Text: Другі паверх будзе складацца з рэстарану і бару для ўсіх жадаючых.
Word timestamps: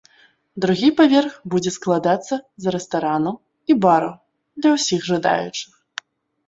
Другі 0.63 0.89
паверх 1.01 1.35
будзе 1.55 1.73
складацца 1.75 2.35
з 2.65 2.73
рэстарану 2.77 3.35
і 3.73 3.77
бару 3.85 4.11
для 4.59 4.69
ўсіх 4.79 4.99
жадаючых. 5.13 5.73